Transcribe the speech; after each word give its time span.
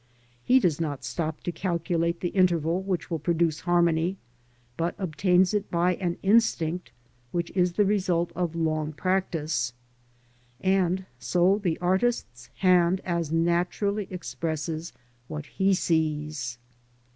He 0.43 0.59
does 0.59 0.81
not 0.81 1.03
stop 1.03 1.41
to 1.43 1.51
calculate 1.51 2.21
the 2.21 2.29
interval 2.29 2.81
which 2.81 3.11
will 3.11 3.19
produce 3.19 3.59
harmony, 3.69 4.17
but 4.75 4.95
obtains 4.97 5.53
it 5.53 5.69
by 5.69 5.93
an 5.97 6.17
instinct 6.23 6.89
which 7.31 7.51
is 7.53 7.73
the 7.73 7.85
result 7.85 8.31
of 8.35 8.55
long 8.55 8.93
practice, 8.93 9.73
and 10.59 11.05
so 11.19 11.59
the 11.59 11.77
artist's 11.77 12.49
hand 12.61 12.99
as 13.05 13.31
naturally 13.31 14.07
expresses 14.09 14.91
what 15.27 15.45
he 15.45 15.71
sees. 15.75 16.57